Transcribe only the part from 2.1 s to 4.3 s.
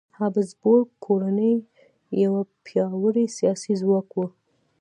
یو پیاوړی سیاسي ځواک و.